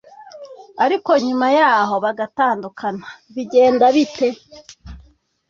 ariko 0.85 1.11
nyuma 1.25 1.47
yaho 1.59 1.95
bagatandukana 2.03 3.07
bigenda 3.33 3.85
bite 3.95 4.27